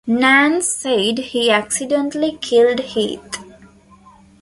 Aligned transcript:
Nance 0.07 0.65
said 0.67 1.19
he 1.19 1.51
accidentally 1.51 2.35
killed 2.41 2.79
Heath. 2.79 3.37